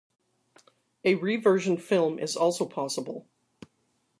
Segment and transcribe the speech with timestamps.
[1.05, 3.27] A re-versioned film is also possible.